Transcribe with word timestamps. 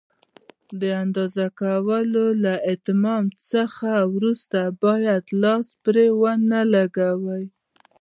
د 0.79 0.83
اندازه 1.03 1.45
کولو 1.61 2.25
له 2.43 2.53
اتمام 2.73 3.25
څخه 3.51 3.91
وروسته 4.15 4.59
باید 4.83 5.23
لاس 5.43 5.67
پرې 5.83 6.07
ونه 6.21 6.59
لګوئ. 6.73 7.45